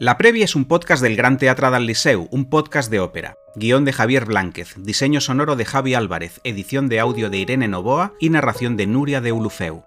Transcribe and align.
La 0.00 0.16
Previa 0.16 0.44
es 0.44 0.54
un 0.54 0.66
podcast 0.66 1.02
del 1.02 1.16
Gran 1.16 1.38
Teatre 1.38 1.72
del 1.72 1.86
Liceu, 1.86 2.28
un 2.30 2.48
podcast 2.48 2.88
de 2.88 3.00
ópera. 3.00 3.36
Guión 3.56 3.84
de 3.84 3.92
Javier 3.92 4.26
Blánquez, 4.26 4.76
diseño 4.76 5.20
sonoro 5.20 5.56
de 5.56 5.64
Javi 5.64 5.94
Álvarez, 5.94 6.40
edición 6.44 6.88
de 6.88 7.00
audio 7.00 7.30
de 7.30 7.38
Irene 7.38 7.66
Novoa 7.66 8.12
y 8.20 8.30
narración 8.30 8.76
de 8.76 8.86
Nuria 8.86 9.20
de 9.20 9.32
Ulufeu. 9.32 9.82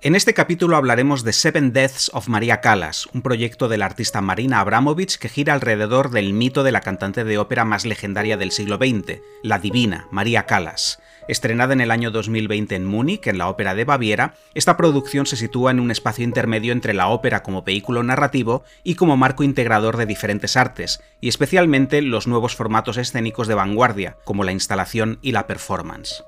En 0.00 0.16
este 0.16 0.34
capítulo 0.34 0.76
hablaremos 0.76 1.22
de 1.22 1.32
Seven 1.32 1.72
Deaths 1.72 2.10
of 2.12 2.26
María 2.26 2.60
Callas, 2.60 3.06
un 3.14 3.22
proyecto 3.22 3.68
de 3.68 3.78
la 3.78 3.86
artista 3.86 4.20
Marina 4.20 4.58
Abramovich 4.58 5.16
que 5.16 5.28
gira 5.28 5.54
alrededor 5.54 6.10
del 6.10 6.32
mito 6.32 6.64
de 6.64 6.72
la 6.72 6.80
cantante 6.80 7.22
de 7.22 7.38
ópera 7.38 7.64
más 7.64 7.86
legendaria 7.86 8.36
del 8.36 8.50
siglo 8.50 8.78
XX, 8.78 9.20
la 9.44 9.60
divina 9.60 10.08
María 10.10 10.44
Callas. 10.44 10.98
Estrenada 11.28 11.72
en 11.72 11.80
el 11.80 11.90
año 11.90 12.10
2020 12.10 12.74
en 12.74 12.84
Múnich, 12.84 13.26
en 13.26 13.38
la 13.38 13.48
Ópera 13.48 13.74
de 13.74 13.84
Baviera, 13.84 14.34
esta 14.54 14.76
producción 14.76 15.26
se 15.26 15.36
sitúa 15.36 15.70
en 15.70 15.80
un 15.80 15.90
espacio 15.90 16.24
intermedio 16.24 16.72
entre 16.72 16.94
la 16.94 17.08
ópera 17.08 17.42
como 17.42 17.62
vehículo 17.62 18.02
narrativo 18.02 18.64
y 18.82 18.96
como 18.96 19.16
marco 19.16 19.44
integrador 19.44 19.96
de 19.96 20.06
diferentes 20.06 20.56
artes, 20.56 21.02
y 21.20 21.28
especialmente 21.28 22.02
los 22.02 22.26
nuevos 22.26 22.56
formatos 22.56 22.96
escénicos 22.96 23.48
de 23.48 23.54
vanguardia, 23.54 24.16
como 24.24 24.44
la 24.44 24.52
instalación 24.52 25.18
y 25.22 25.32
la 25.32 25.46
performance. 25.46 26.24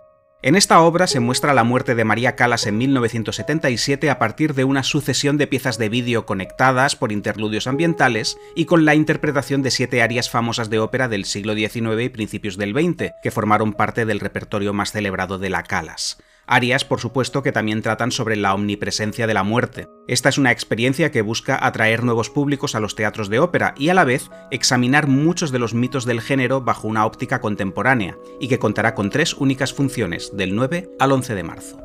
En 0.46 0.56
esta 0.56 0.82
obra 0.82 1.06
se 1.06 1.20
muestra 1.20 1.54
la 1.54 1.64
muerte 1.64 1.94
de 1.94 2.04
María 2.04 2.36
Calas 2.36 2.66
en 2.66 2.76
1977 2.76 4.10
a 4.10 4.18
partir 4.18 4.52
de 4.52 4.64
una 4.64 4.82
sucesión 4.82 5.38
de 5.38 5.46
piezas 5.46 5.78
de 5.78 5.88
vídeo 5.88 6.26
conectadas 6.26 6.96
por 6.96 7.12
interludios 7.12 7.66
ambientales 7.66 8.36
y 8.54 8.66
con 8.66 8.84
la 8.84 8.94
interpretación 8.94 9.62
de 9.62 9.70
siete 9.70 10.02
arias 10.02 10.28
famosas 10.28 10.68
de 10.68 10.80
ópera 10.80 11.08
del 11.08 11.24
siglo 11.24 11.54
XIX 11.54 11.98
y 12.02 12.08
principios 12.10 12.58
del 12.58 12.74
XX, 12.74 13.12
que 13.22 13.30
formaron 13.30 13.72
parte 13.72 14.04
del 14.04 14.20
repertorio 14.20 14.74
más 14.74 14.92
celebrado 14.92 15.38
de 15.38 15.48
la 15.48 15.62
Calas. 15.62 16.18
Arias, 16.46 16.84
por 16.84 17.00
supuesto, 17.00 17.42
que 17.42 17.52
también 17.52 17.82
tratan 17.82 18.10
sobre 18.10 18.36
la 18.36 18.54
omnipresencia 18.54 19.26
de 19.26 19.34
la 19.34 19.42
muerte. 19.42 19.88
Esta 20.06 20.28
es 20.28 20.38
una 20.38 20.50
experiencia 20.50 21.10
que 21.10 21.22
busca 21.22 21.58
atraer 21.64 22.04
nuevos 22.04 22.30
públicos 22.30 22.74
a 22.74 22.80
los 22.80 22.94
teatros 22.94 23.28
de 23.28 23.38
ópera 23.38 23.74
y 23.76 23.88
a 23.88 23.94
la 23.94 24.04
vez 24.04 24.30
examinar 24.50 25.06
muchos 25.06 25.52
de 25.52 25.58
los 25.58 25.74
mitos 25.74 26.04
del 26.04 26.20
género 26.20 26.60
bajo 26.60 26.88
una 26.88 27.06
óptica 27.06 27.40
contemporánea, 27.40 28.16
y 28.40 28.48
que 28.48 28.58
contará 28.58 28.94
con 28.94 29.10
tres 29.10 29.34
únicas 29.34 29.72
funciones, 29.72 30.36
del 30.36 30.54
9 30.54 30.90
al 30.98 31.12
11 31.12 31.34
de 31.34 31.42
marzo. 31.42 31.78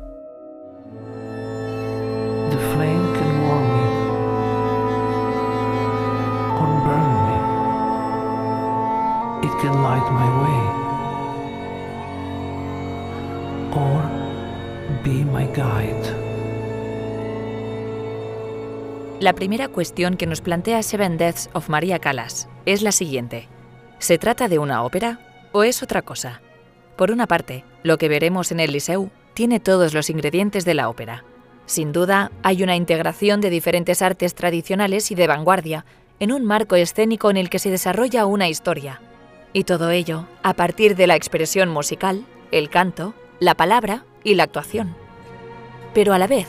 La 19.18 19.32
primera 19.34 19.68
cuestión 19.68 20.16
que 20.18 20.26
nos 20.26 20.42
plantea 20.42 20.82
Seven 20.82 21.16
Deaths 21.16 21.48
of 21.54 21.70
Maria 21.70 21.98
Callas 21.98 22.48
es 22.66 22.82
la 22.82 22.92
siguiente. 22.92 23.48
¿Se 23.98 24.18
trata 24.18 24.48
de 24.48 24.58
una 24.58 24.82
ópera 24.82 25.20
o 25.52 25.62
es 25.62 25.82
otra 25.82 26.02
cosa? 26.02 26.42
Por 26.96 27.10
una 27.12 27.26
parte, 27.26 27.64
lo 27.82 27.96
que 27.96 28.10
veremos 28.10 28.52
en 28.52 28.60
el 28.60 28.72
Liceu 28.72 29.10
tiene 29.32 29.58
todos 29.58 29.94
los 29.94 30.10
ingredientes 30.10 30.66
de 30.66 30.74
la 30.74 30.90
ópera. 30.90 31.24
Sin 31.64 31.92
duda, 31.92 32.30
hay 32.42 32.62
una 32.62 32.76
integración 32.76 33.40
de 33.40 33.48
diferentes 33.48 34.02
artes 34.02 34.34
tradicionales 34.34 35.10
y 35.10 35.14
de 35.14 35.26
vanguardia 35.26 35.86
en 36.18 36.30
un 36.30 36.44
marco 36.44 36.76
escénico 36.76 37.30
en 37.30 37.38
el 37.38 37.48
que 37.48 37.58
se 37.58 37.70
desarrolla 37.70 38.26
una 38.26 38.48
historia. 38.50 39.00
Y 39.54 39.64
todo 39.64 39.90
ello 39.90 40.26
a 40.42 40.52
partir 40.52 40.94
de 40.94 41.06
la 41.06 41.16
expresión 41.16 41.70
musical, 41.70 42.26
el 42.52 42.68
canto, 42.68 43.14
la 43.38 43.54
palabra 43.54 44.04
y 44.24 44.34
la 44.34 44.44
actuación. 44.44 44.94
Pero 45.94 46.12
a 46.12 46.18
la 46.18 46.26
vez, 46.26 46.48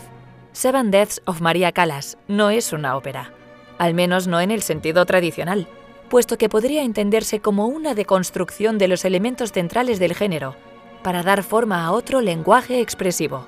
Seven 0.53 0.91
Deaths 0.91 1.22
of 1.25 1.41
Maria 1.41 1.72
Callas 1.72 2.17
no 2.27 2.50
es 2.50 2.73
una 2.73 2.95
ópera, 2.95 3.33
al 3.77 3.94
menos 3.94 4.27
no 4.27 4.41
en 4.41 4.52
el 4.52 4.61
sentido 4.61 5.05
tradicional, 5.05 5.67
puesto 6.09 6.38
que 6.38 6.49
podría 6.49 6.83
entenderse 6.83 7.39
como 7.39 7.67
una 7.67 7.95
deconstrucción 7.95 8.77
de 8.77 8.87
los 8.87 9.05
elementos 9.05 9.52
centrales 9.52 9.98
del 9.99 10.14
género, 10.14 10.55
para 11.04 11.23
dar 11.23 11.43
forma 11.43 11.86
a 11.86 11.92
otro 11.92 12.21
lenguaje 12.21 12.81
expresivo. 12.81 13.48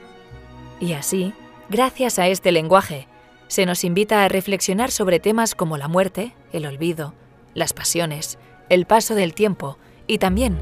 Y 0.80 0.94
así, 0.94 1.34
gracias 1.70 2.20
a 2.20 2.28
este 2.28 2.52
lenguaje, 2.52 3.08
se 3.48 3.66
nos 3.66 3.84
invita 3.84 4.24
a 4.24 4.30
reflexionar 4.30 4.92
sobre 4.92 5.20
temas 5.20 5.56
como 5.56 5.78
la 5.78 5.88
muerte, 5.88 6.34
el 6.52 6.66
olvido, 6.66 7.14
las 7.54 7.74
pasiones, 7.74 8.40
el 8.70 8.86
paso 8.86 9.14
del 9.14 9.34
tiempo 9.34 9.78
y 10.08 10.18
también 10.18 10.58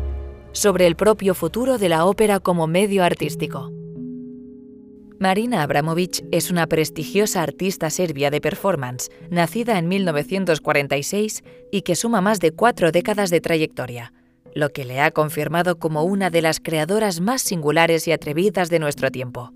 sobre 0.52 0.88
el 0.88 0.96
propio 0.96 1.34
futuro 1.34 1.78
de 1.78 1.90
la 1.90 2.06
ópera 2.06 2.40
como 2.40 2.68
medio 2.68 3.04
artístico. 3.04 3.72
Marina 5.20 5.62
Abramovic 5.62 6.26
es 6.32 6.50
una 6.50 6.66
prestigiosa 6.66 7.44
artista 7.44 7.92
serbia 7.92 8.32
de 8.32 8.42
performance, 8.42 9.12
nacida 9.30 9.78
en 9.78 9.88
1946 9.88 11.44
y 11.72 11.84
que 11.84 11.96
suma 11.96 12.22
más 12.22 12.40
de 12.40 12.54
cuatro 12.54 12.92
décadas 12.92 13.30
de 13.30 13.40
trayectoria, 13.40 14.14
lo 14.56 14.70
que 14.70 14.84
le 14.84 15.00
ha 15.00 15.12
confirmado 15.12 15.78
como 15.78 16.04
una 16.04 16.32
de 16.32 16.42
las 16.42 16.60
creadoras 16.60 17.22
más 17.22 17.44
singulares 17.44 18.08
y 18.08 18.12
atrevidas 18.12 18.70
de 18.70 18.80
nuestro 18.80 19.12
tiempo. 19.12 19.54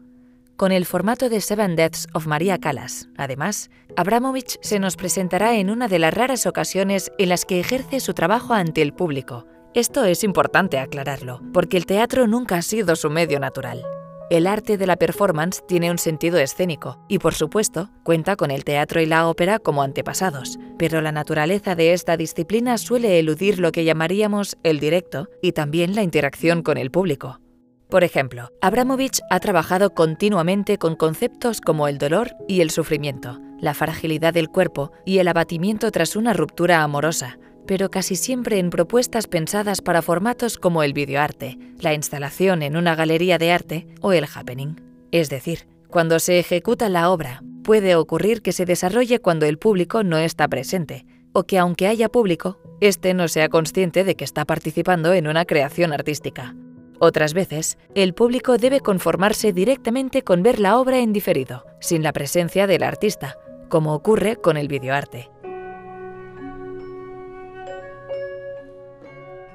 Con 0.56 0.72
el 0.72 0.86
formato 0.86 1.30
de 1.30 1.42
Seven 1.42 1.76
Deaths 1.76 2.08
of 2.14 2.28
Maria 2.28 2.60
Callas, 2.60 3.10
además, 3.18 3.72
Abramovich 3.98 4.58
se 4.62 4.80
nos 4.80 4.96
presentará 4.96 5.56
en 5.56 5.70
una 5.72 5.88
de 5.88 6.00
las 6.00 6.14
raras 6.14 6.46
ocasiones 6.46 7.12
en 7.18 7.30
las 7.30 7.44
que 7.44 7.60
ejerce 7.60 8.00
su 8.00 8.14
trabajo 8.14 8.54
ante 8.54 8.82
el 8.82 8.94
público. 8.94 9.48
Esto 9.76 10.06
es 10.06 10.24
importante 10.24 10.80
aclararlo, 10.80 11.42
porque 11.52 11.76
el 11.76 11.86
teatro 11.86 12.28
nunca 12.28 12.56
ha 12.56 12.62
sido 12.62 12.96
su 12.96 13.10
medio 13.10 13.42
natural. 13.42 13.86
El 14.30 14.48
arte 14.48 14.78
de 14.78 14.88
la 14.88 14.96
performance 14.96 15.68
tiene 15.68 15.92
un 15.92 15.98
sentido 15.98 16.38
escénico 16.38 16.98
y, 17.10 17.20
por 17.20 17.34
supuesto, 17.34 17.90
cuenta 18.04 18.38
con 18.38 18.52
el 18.52 18.64
teatro 18.64 19.02
y 19.02 19.06
la 19.06 19.28
ópera 19.28 19.60
como 19.60 19.84
antepasados, 19.84 20.58
pero 20.78 21.02
la 21.02 21.12
naturaleza 21.12 21.76
de 21.76 21.92
esta 21.92 22.16
disciplina 22.16 22.78
suele 22.78 23.20
eludir 23.20 23.60
lo 23.60 23.74
que 23.74 23.84
llamaríamos 23.84 24.56
el 24.64 24.80
directo 24.80 25.28
y 25.42 25.52
también 25.52 25.94
la 25.94 26.04
interacción 26.04 26.64
con 26.64 26.78
el 26.78 26.90
público. 26.90 27.42
Por 27.90 28.06
ejemplo, 28.06 28.52
Abramovich 28.62 29.20
ha 29.30 29.42
trabajado 29.42 29.94
continuamente 29.94 30.78
con 30.78 30.96
conceptos 30.96 31.60
como 31.60 31.90
el 31.90 31.98
dolor 31.98 32.32
y 32.48 32.62
el 32.62 32.70
sufrimiento, 32.70 33.42
la 33.60 33.74
fragilidad 33.74 34.34
del 34.34 34.48
cuerpo 34.48 34.94
y 35.06 35.18
el 35.18 35.28
abatimiento 35.28 35.92
tras 35.92 36.16
una 36.16 36.32
ruptura 36.32 36.82
amorosa, 36.82 37.38
pero 37.68 37.90
casi 37.90 38.16
siempre 38.16 38.60
en 38.60 38.70
propuestas 38.70 39.28
pensadas 39.28 39.82
para 39.82 40.02
formatos 40.02 40.58
como 40.58 40.84
el 40.84 40.94
videoarte, 40.94 41.58
la 41.80 41.94
instalación 41.94 42.62
en 42.62 42.78
una 42.78 42.96
galería 42.96 43.38
de 43.38 43.52
arte 43.52 43.88
o 44.02 44.14
el 44.14 44.26
happening. 44.34 44.82
Es 45.12 45.30
decir, 45.30 45.68
cuando 45.90 46.20
se 46.20 46.40
ejecuta 46.40 46.90
la 46.90 47.10
obra, 47.10 47.42
puede 47.64 47.96
ocurrir 47.96 48.42
que 48.42 48.52
se 48.52 48.66
desarrolle 48.66 49.20
cuando 49.20 49.46
el 49.46 49.58
público 49.58 50.04
no 50.04 50.18
está 50.18 50.48
presente, 50.48 51.06
o 51.34 51.44
que 51.44 51.58
aunque 51.58 51.88
haya 51.88 52.10
público, 52.10 52.60
éste 52.80 53.14
no 53.14 53.28
sea 53.28 53.50
consciente 53.50 54.04
de 54.04 54.16
que 54.16 54.24
está 54.24 54.46
participando 54.46 55.14
en 55.14 55.28
una 55.28 55.46
creación 55.46 55.94
artística. 55.94 56.56
Otras 57.00 57.34
veces, 57.34 57.78
el 57.94 58.14
público 58.14 58.58
debe 58.58 58.80
conformarse 58.80 59.52
directamente 59.52 60.22
con 60.22 60.44
ver 60.44 60.60
la 60.60 60.78
obra 60.78 61.00
en 61.00 61.12
diferido, 61.12 61.66
sin 61.82 62.04
la 62.04 62.14
presencia 62.14 62.68
del 62.68 62.84
artista, 62.84 63.38
como 63.70 63.94
ocurre 63.94 64.38
con 64.38 64.58
el 64.58 64.68
videoarte. 64.68 65.30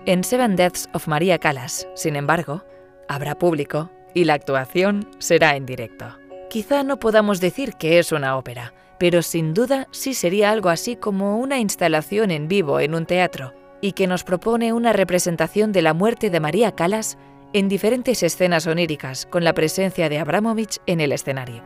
En 0.07 0.25
Seven 0.25 0.57
Deaths 0.57 0.89
of 0.95 1.09
Maria 1.09 1.39
Callas, 1.39 1.87
sin 1.95 2.17
embargo, 2.17 2.65
habrá 3.07 3.35
público 3.35 3.91
y 4.15 4.25
la 4.25 4.33
actuación 4.33 5.07
será 5.19 5.57
en 5.57 5.67
directo. 5.67 6.17
Quizá 6.49 6.83
no 6.83 6.99
podamos 6.99 7.39
decir 7.39 7.75
que 7.75 7.99
es 7.99 8.11
una 8.11 8.39
ópera, 8.39 8.73
pero 8.99 9.21
sin 9.21 9.53
duda 9.53 9.89
sí 9.91 10.15
sería 10.15 10.53
algo 10.53 10.71
así 10.71 10.97
como 10.97 11.39
una 11.39 11.59
instalación 11.59 12.31
en 12.31 12.49
vivo 12.49 12.81
en 12.81 12.95
un 12.95 13.05
teatro 13.05 13.53
y 13.83 13.93
que 13.93 14.07
nos 14.07 14.25
propone 14.25 14.73
una 14.73 14.95
representación 14.95 15.71
de 15.71 15.83
la 15.83 15.93
muerte 15.93 16.31
de 16.31 16.41
María 16.41 16.73
Callas 16.73 17.19
en 17.53 17.69
diferentes 17.69 18.23
escenas 18.23 18.67
oníricas 18.67 19.27
con 19.27 19.45
la 19.45 19.53
presencia 19.53 20.09
de 20.09 20.19
Abramovich 20.19 20.79
en 20.87 21.03
el 21.03 21.13
escenario. 21.13 21.63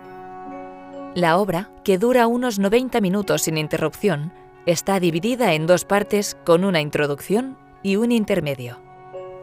La 1.15 1.39
obra, 1.39 1.71
que 1.85 1.99
dura 1.99 2.26
unos 2.26 2.59
90 2.59 3.00
minutos 3.00 3.43
sin 3.43 3.59
interrupción, 3.59 4.32
está 4.67 4.99
dividida 4.99 5.55
en 5.55 5.69
dos 5.69 5.85
partes 5.85 6.37
con 6.44 6.64
una 6.64 6.81
introducción 6.81 7.62
y 7.85 7.95
un 7.95 8.11
intermedio. 8.11 8.81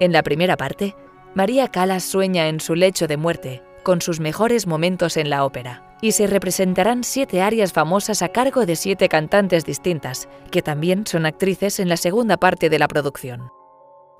En 0.01 0.11
la 0.11 0.23
primera 0.23 0.57
parte, 0.57 0.95
María 1.33 1.69
Callas 1.69 2.03
sueña 2.03 2.49
en 2.49 2.59
su 2.59 2.75
lecho 2.75 3.07
de 3.07 3.15
muerte, 3.15 3.63
con 3.83 4.01
sus 4.01 4.19
mejores 4.19 4.67
momentos 4.67 5.15
en 5.15 5.29
la 5.29 5.45
ópera, 5.45 5.95
y 6.01 6.11
se 6.11 6.27
representarán 6.27 7.03
siete 7.03 7.41
arias 7.41 7.71
famosas 7.71 8.21
a 8.21 8.29
cargo 8.29 8.65
de 8.65 8.75
siete 8.75 9.07
cantantes 9.07 9.63
distintas, 9.63 10.27
que 10.51 10.61
también 10.61 11.05
son 11.07 11.25
actrices 11.25 11.79
en 11.79 11.87
la 11.87 11.95
segunda 11.95 12.35
parte 12.35 12.69
de 12.69 12.79
la 12.79 12.87
producción. 12.87 13.49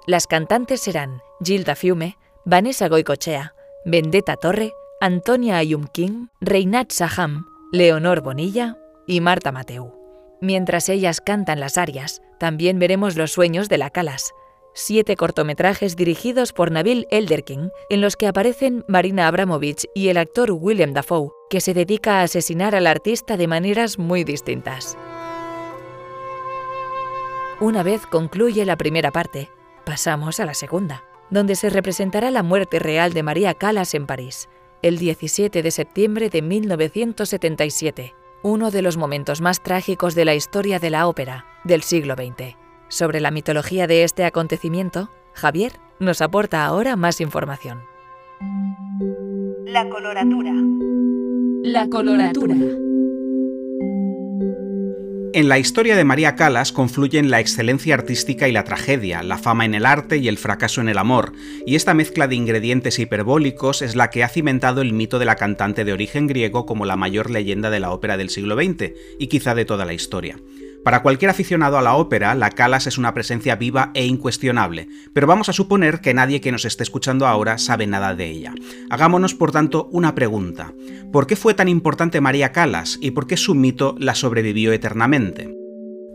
Las 0.08 0.28
cantantes 0.28 0.82
serán 0.82 1.22
Gilda 1.44 1.76
Fiume, 1.76 2.18
Vanessa 2.46 2.88
Goicochea, 2.88 3.54
Vendetta 3.86 4.36
Torre, 4.36 4.72
Antonia 5.00 5.58
Ayumkin, 5.58 6.30
Reinat 6.40 6.92
Saham, 6.92 7.46
Leonor 7.72 8.22
Bonilla 8.22 8.78
y 9.08 9.20
Marta 9.20 9.52
Mateu. 9.52 10.01
Mientras 10.42 10.90
ellas 10.90 11.22
cantan 11.22 11.60
las 11.60 11.78
arias, 11.78 12.24
también 12.40 12.80
veremos 12.80 13.16
Los 13.16 13.32
sueños 13.32 13.70
de 13.70 13.78
la 13.78 13.92
Calas, 13.92 14.34
siete 14.74 15.16
cortometrajes 15.16 15.96
dirigidos 15.96 16.52
por 16.52 16.72
Nabil 16.72 17.06
Elderkin, 17.12 17.70
en 17.92 18.02
los 18.02 18.16
que 18.16 18.26
aparecen 18.26 18.84
Marina 18.88 19.28
Abramovich 19.28 19.86
y 19.94 20.08
el 20.08 20.18
actor 20.18 20.52
William 20.52 20.94
Dafoe, 20.94 21.30
que 21.52 21.62
se 21.62 21.76
dedica 21.76 22.20
a 22.20 22.24
asesinar 22.24 22.74
al 22.74 22.88
artista 22.88 23.38
de 23.38 23.48
maneras 23.48 24.00
muy 24.00 24.24
distintas. 24.24 24.98
Una 27.60 27.84
vez 27.84 28.08
concluye 28.08 28.66
la 28.66 28.78
primera 28.78 29.12
parte, 29.12 29.52
pasamos 29.86 30.40
a 30.40 30.46
la 30.46 30.56
segunda, 30.56 31.04
donde 31.30 31.56
se 31.56 31.70
representará 31.70 32.32
la 32.32 32.42
muerte 32.42 32.80
real 32.80 33.14
de 33.14 33.22
María 33.22 33.54
Calas 33.54 33.94
en 33.94 34.08
París, 34.08 34.50
el 34.82 34.98
17 34.98 35.62
de 35.62 35.70
septiembre 35.70 36.30
de 36.30 36.42
1977, 36.42 38.16
uno 38.44 38.72
de 38.72 38.82
los 38.82 38.98
momentos 38.98 39.42
más 39.42 39.62
trágicos 39.62 40.16
de 40.16 40.26
la 40.26 40.36
historia 40.36 40.80
de 40.80 40.90
la 40.90 41.08
ópera 41.08 41.46
del 41.64 41.84
siglo 41.84 42.16
XX. 42.16 42.56
Sobre 42.88 43.20
la 43.20 43.32
mitología 43.32 43.88
de 43.88 44.04
este 44.04 44.26
acontecimiento, 44.26 45.10
Javier 45.34 45.74
nos 46.00 46.22
aporta 46.22 46.66
ahora 46.66 46.96
más 46.96 47.22
información. 47.22 47.84
La 49.66 49.88
coloratura. 49.88 50.54
La 51.64 51.88
coloratura. 51.88 52.56
En 55.34 55.48
la 55.48 55.58
historia 55.60 55.96
de 55.96 56.04
María 56.04 56.36
Calas 56.36 56.74
confluyen 56.74 57.32
la 57.32 57.40
excelencia 57.40 57.94
artística 57.94 58.50
y 58.50 58.52
la 58.52 58.66
tragedia, 58.66 59.24
la 59.24 59.38
fama 59.38 59.64
en 59.64 59.74
el 59.76 59.86
arte 59.86 60.18
y 60.18 60.28
el 60.28 60.38
fracaso 60.38 60.82
en 60.82 60.90
el 60.90 60.98
amor, 60.98 61.32
y 61.66 61.76
esta 61.76 61.94
mezcla 61.94 62.28
de 62.28 62.36
ingredientes 62.36 63.00
hiperbólicos 63.00 63.82
es 63.82 63.96
la 63.96 64.10
que 64.10 64.26
ha 64.26 64.28
cimentado 64.28 64.82
el 64.82 64.92
mito 64.92 65.20
de 65.20 65.26
la 65.26 65.38
cantante 65.38 65.86
de 65.86 65.94
origen 65.94 66.28
griego 66.28 66.66
como 66.66 66.84
la 66.86 66.98
mayor 66.98 67.30
leyenda 67.30 67.70
de 67.70 67.80
la 67.80 67.92
ópera 67.92 68.18
del 68.18 68.30
siglo 68.30 68.56
XX, 68.56 68.92
y 69.20 69.28
quizá 69.28 69.56
de 69.56 69.64
toda 69.64 69.86
la 69.86 69.94
historia. 69.94 70.38
Para 70.84 71.04
cualquier 71.04 71.30
aficionado 71.30 71.78
a 71.78 71.82
la 71.82 71.96
ópera, 71.96 72.34
la 72.34 72.50
Calas 72.50 72.88
es 72.88 72.98
una 72.98 73.14
presencia 73.14 73.56
viva 73.56 73.92
e 73.94 74.06
incuestionable, 74.06 74.88
pero 75.14 75.28
vamos 75.28 75.48
a 75.48 75.54
suponer 75.54 76.02
que 76.02 76.16
nadie 76.16 76.42
que 76.42 76.52
nos 76.52 76.66
esté 76.66 76.82
escuchando 76.82 77.28
ahora 77.28 77.60
sabe 77.60 77.86
nada 77.86 78.16
de 78.16 78.26
ella. 78.26 78.54
Hagámonos, 78.90 79.36
por 79.36 79.52
tanto, 79.52 79.90
una 79.92 80.16
pregunta. 80.16 80.74
¿Por 81.12 81.28
qué 81.28 81.36
fue 81.36 81.54
tan 81.54 81.68
importante 81.68 82.20
María 82.20 82.52
Calas 82.52 82.98
y 83.00 83.12
por 83.12 83.28
qué 83.28 83.38
su 83.38 83.54
mito 83.54 83.96
la 84.00 84.16
sobrevivió 84.16 84.74
eternamente? 84.74 85.61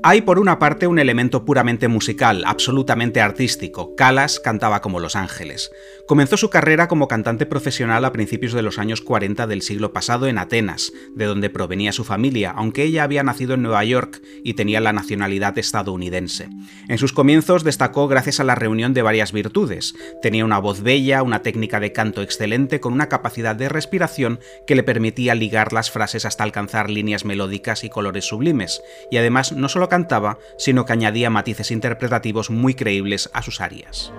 Hay 0.08 0.22
por 0.22 0.38
una 0.38 0.60
parte 0.60 0.86
un 0.86 1.00
elemento 1.00 1.44
puramente 1.44 1.88
musical, 1.88 2.44
absolutamente 2.46 3.20
artístico. 3.20 3.96
Calas 3.96 4.38
cantaba 4.38 4.80
como 4.80 5.00
Los 5.00 5.16
Ángeles. 5.16 5.72
Comenzó 6.06 6.36
su 6.36 6.48
carrera 6.48 6.86
como 6.86 7.08
cantante 7.08 7.44
profesional 7.44 8.04
a 8.04 8.12
principios 8.12 8.52
de 8.52 8.62
los 8.62 8.78
años 8.78 9.00
40 9.00 9.48
del 9.48 9.62
siglo 9.62 9.92
pasado 9.92 10.28
en 10.28 10.38
Atenas, 10.38 10.92
de 11.16 11.24
donde 11.24 11.50
provenía 11.50 11.90
su 11.90 12.04
familia, 12.04 12.52
aunque 12.52 12.84
ella 12.84 13.02
había 13.02 13.24
nacido 13.24 13.54
en 13.54 13.62
Nueva 13.62 13.82
York 13.82 14.22
y 14.44 14.54
tenía 14.54 14.80
la 14.80 14.92
nacionalidad 14.92 15.58
estadounidense. 15.58 16.50
En 16.86 16.98
sus 16.98 17.12
comienzos 17.12 17.64
destacó 17.64 18.06
gracias 18.06 18.38
a 18.38 18.44
la 18.44 18.54
reunión 18.54 18.94
de 18.94 19.02
varias 19.02 19.32
virtudes. 19.32 19.96
Tenía 20.22 20.44
una 20.44 20.60
voz 20.60 20.82
bella, 20.82 21.24
una 21.24 21.42
técnica 21.42 21.80
de 21.80 21.90
canto 21.90 22.22
excelente 22.22 22.78
con 22.78 22.92
una 22.92 23.08
capacidad 23.08 23.56
de 23.56 23.68
respiración 23.68 24.38
que 24.68 24.76
le 24.76 24.84
permitía 24.84 25.34
ligar 25.34 25.72
las 25.72 25.90
frases 25.90 26.24
hasta 26.26 26.44
alcanzar 26.44 26.90
líneas 26.90 27.24
melódicas 27.24 27.82
y 27.82 27.88
colores 27.88 28.26
sublimes, 28.26 28.80
y 29.10 29.16
además 29.16 29.50
no 29.50 29.68
solo 29.68 29.88
cantaba, 29.96 30.38
sino 30.58 30.84
que 30.84 30.92
añadía 30.92 31.30
matices 31.30 31.70
interpretativos 31.70 32.50
muy 32.50 32.74
creíbles 32.74 33.30
a 33.32 33.40
sus 33.40 33.62
arias. 33.62 34.12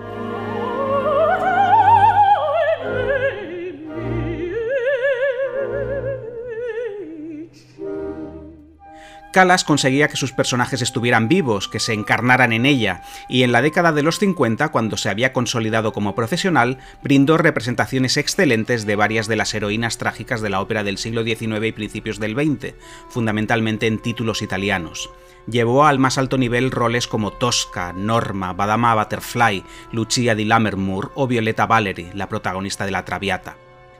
Calas 9.32 9.62
conseguía 9.62 10.08
que 10.08 10.16
sus 10.16 10.32
personajes 10.32 10.82
estuvieran 10.82 11.28
vivos, 11.28 11.68
que 11.68 11.78
se 11.78 11.92
encarnaran 11.92 12.52
en 12.52 12.66
ella, 12.66 13.02
y 13.28 13.44
en 13.44 13.52
la 13.52 13.62
década 13.62 13.92
de 13.92 14.02
los 14.02 14.18
50, 14.18 14.70
cuando 14.70 14.96
se 14.96 15.10
había 15.10 15.32
consolidado 15.32 15.92
como 15.92 16.16
profesional, 16.16 16.78
brindó 17.04 17.38
representaciones 17.38 18.16
excelentes 18.16 18.84
de 18.84 18.96
varias 18.96 19.28
de 19.28 19.36
las 19.36 19.54
heroínas 19.54 19.96
trágicas 19.96 20.40
de 20.40 20.50
la 20.50 20.60
ópera 20.60 20.82
del 20.82 20.98
siglo 20.98 21.22
XIX 21.22 21.66
y 21.66 21.72
principios 21.72 22.18
del 22.18 22.34
XX, 22.34 22.74
fundamentalmente 23.10 23.86
en 23.86 24.02
títulos 24.02 24.42
italianos. 24.42 25.08
Llevó 25.46 25.86
al 25.86 25.98
más 25.98 26.18
alto 26.18 26.36
nivel 26.36 26.70
roles 26.70 27.08
como 27.08 27.32
Tosca, 27.32 27.92
Norma, 27.92 28.52
Badama 28.52 28.94
Butterfly, 28.94 29.64
Lucia 29.92 30.34
di 30.34 30.44
Lammermoor 30.44 31.12
o 31.14 31.26
Violetta 31.26 31.66
Valery, 31.66 32.10
la 32.14 32.28
protagonista 32.28 32.84
de 32.84 32.90
La 32.90 33.04
Traviata. 33.04 33.56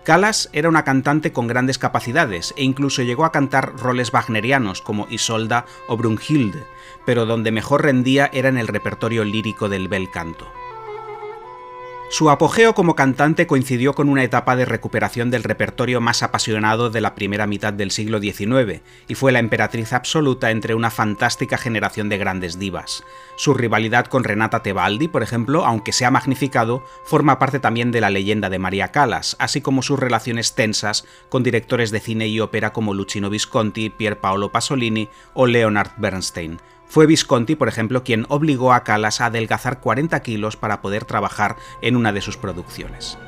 Calas 0.09 0.49
era 0.55 0.71
una 0.71 0.85
cantante 0.85 1.33
con 1.33 1.47
grandes 1.47 1.77
capacidades 1.77 2.55
e 2.57 2.65
incluso 2.65 3.03
llegó 3.03 3.27
a 3.27 3.33
cantar 3.33 3.77
roles 3.77 4.11
wagnerianos 4.11 4.81
como 4.81 5.07
Isolda 5.11 5.67
o 5.87 5.99
Brunhilde, 5.99 6.65
pero 7.05 7.27
donde 7.27 7.53
mejor 7.53 7.83
rendía 7.83 8.31
era 8.33 8.49
en 8.49 8.57
el 8.57 8.69
repertorio 8.69 9.25
lírico 9.25 9.69
del 9.69 9.89
bel 9.89 10.11
canto. 10.11 10.51
Su 12.11 12.31
apogeo 12.31 12.75
como 12.75 12.97
cantante 12.97 13.47
coincidió 13.47 13.93
con 13.93 14.09
una 14.09 14.25
etapa 14.25 14.57
de 14.57 14.65
recuperación 14.65 15.31
del 15.31 15.45
repertorio 15.45 16.01
más 16.01 16.23
apasionado 16.23 16.89
de 16.89 17.03
la 17.03 17.15
primera 17.15 17.47
mitad 17.47 17.75
del 17.75 17.91
siglo 17.91 18.19
XIX, 18.19 18.81
y 19.09 19.15
fue 19.15 19.31
la 19.31 19.41
emperatriz 19.41 19.93
absoluta 19.93 20.51
entre 20.51 20.75
una 20.75 20.91
fantástica 20.91 21.59
generación 21.59 22.09
de 22.09 22.17
grandes 22.17 22.59
divas. 22.59 23.05
Su 23.37 23.53
rivalidad 23.53 24.07
con 24.07 24.25
Renata 24.25 24.63
Tebaldi, 24.63 25.07
por 25.09 25.23
ejemplo, 25.23 25.67
aunque 25.67 25.93
se 25.93 26.07
ha 26.07 26.11
magnificado, 26.11 26.83
forma 27.05 27.39
parte 27.39 27.61
también 27.61 27.93
de 27.93 28.01
la 28.01 28.09
leyenda 28.09 28.49
de 28.49 28.59
María 28.59 28.89
Callas, 28.89 29.37
así 29.39 29.61
como 29.61 29.83
sus 29.83 30.01
relaciones 30.01 30.55
tensas 30.55 31.05
con 31.29 31.43
directores 31.43 31.91
de 31.91 32.01
cine 32.01 32.27
y 32.27 32.41
ópera 32.41 32.73
como 32.73 32.95
Luchino 32.95 33.29
Visconti, 33.29 33.91
Pier 33.91 34.19
Paolo 34.19 34.51
Pasolini 34.51 35.11
o 35.35 35.47
Leonard 35.47 35.91
Bernstein, 35.99 36.59
fue 36.89 37.07
Visconti, 37.07 37.55
por 37.55 37.69
ejemplo, 37.69 38.03
quien 38.03 38.27
obligó 38.29 38.73
a 38.73 38.83
Calas 38.83 39.21
a 39.21 39.27
adelgazar 39.27 39.81
40 39.81 40.21
kilos 40.21 40.57
para 40.57 40.81
poder 40.81 41.05
trabajar 41.05 41.57
en 41.83 41.97
una 41.97 42.13
de 42.13 42.23
sus 42.23 42.37
producciones. 42.37 43.19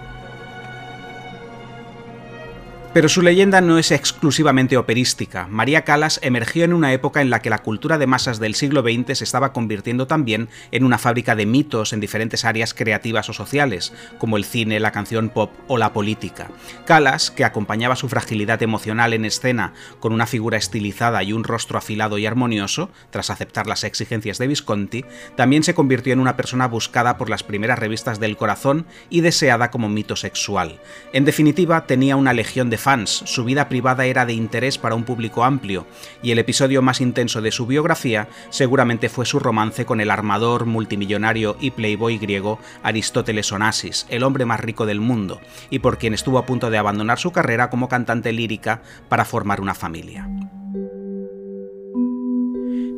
Pero 2.93 3.09
su 3.09 3.23
leyenda 3.23 3.61
no 3.61 3.79
es 3.79 3.93
exclusivamente 3.93 4.77
operística. 4.77 5.47
María 5.47 5.85
Calas 5.85 6.19
emergió 6.25 6.65
en 6.65 6.73
una 6.73 6.93
época 6.93 7.23
en 7.23 7.31
la 7.31 7.41
que 7.41 7.49
la 7.49 7.63
cultura 7.63 7.99
de 7.99 8.09
masas 8.09 8.41
del 8.41 8.57
siglo 8.57 8.83
XX 8.83 9.17
se 9.17 9.23
estaba 9.23 9.53
convirtiendo 9.53 10.09
también 10.09 10.49
en 10.73 10.83
una 10.83 10.99
fábrica 10.99 11.37
de 11.37 11.47
mitos 11.47 11.93
en 11.93 12.01
diferentes 12.01 12.45
áreas 12.45 12.75
creativas 12.75 13.29
o 13.29 13.33
sociales, 13.33 13.93
como 14.19 14.37
el 14.37 14.45
cine, 14.45 14.81
la 14.81 14.91
canción 14.91 15.29
pop 15.29 15.53
o 15.69 15.79
la 15.79 15.93
política. 15.93 16.51
Calas, 16.85 17.31
que 17.31 17.45
acompañaba 17.45 17.95
su 17.95 18.09
fragilidad 18.09 18.61
emocional 18.61 19.15
en 19.15 19.25
escena 19.25 19.73
con 20.01 20.13
una 20.13 20.27
figura 20.27 20.59
estilizada 20.59 21.23
y 21.23 21.33
un 21.33 21.45
rostro 21.45 21.79
afilado 21.79 22.19
y 22.19 22.27
armonioso, 22.27 22.91
tras 23.11 23.31
aceptar 23.31 23.69
las 23.69 23.85
exigencias 23.85 24.39
de 24.39 24.49
Visconti, 24.49 25.05
también 25.37 25.63
se 25.63 25.75
convirtió 25.75 26.13
en 26.13 26.19
una 26.19 26.37
persona 26.37 26.67
buscada 26.67 27.19
por 27.19 27.31
las 27.31 27.45
primeras 27.45 27.79
revistas 27.79 28.19
del 28.19 28.37
corazón 28.37 28.85
y 29.11 29.21
deseada 29.21 29.71
como 29.71 29.89
mito 29.89 30.17
sexual. 30.17 30.81
En 31.13 31.25
definitiva, 31.25 31.87
tenía 31.87 32.17
una 32.17 32.33
legión 32.33 32.69
de 32.69 32.80
fans, 32.81 33.23
su 33.27 33.45
vida 33.45 33.69
privada 33.69 34.07
era 34.07 34.27
de 34.27 34.33
interés 34.33 34.79
para 34.79 34.95
un 34.95 35.05
público 35.05 35.45
amplio, 35.45 35.87
y 36.23 36.33
el 36.33 36.39
episodio 36.39 36.83
más 36.83 37.01
intenso 37.01 37.41
de 37.41 37.53
su 37.53 37.67
biografía 37.67 38.29
seguramente 38.49 39.09
fue 39.09 39.27
su 39.27 39.39
romance 39.39 39.85
con 39.87 40.01
el 40.01 40.11
armador, 40.11 40.67
multimillonario 40.67 41.57
y 41.61 41.71
playboy 41.71 42.19
griego 42.19 42.59
Aristóteles 42.83 43.53
Onassis, 43.53 44.07
el 44.09 44.23
hombre 44.23 44.45
más 44.45 44.61
rico 44.61 44.87
del 44.87 45.01
mundo, 45.01 45.41
y 45.71 45.79
por 45.79 45.99
quien 45.99 46.15
estuvo 46.15 46.39
a 46.39 46.47
punto 46.47 46.71
de 46.71 46.79
abandonar 46.79 47.19
su 47.19 47.31
carrera 47.31 47.71
como 47.71 47.89
cantante 47.89 48.33
lírica 48.33 48.83
para 49.09 49.25
formar 49.25 49.61
una 49.61 49.75
familia. 49.75 50.29